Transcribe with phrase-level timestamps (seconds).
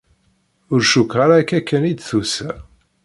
[0.73, 2.51] Ur cukkeɣ ara akka kan i d-tusa.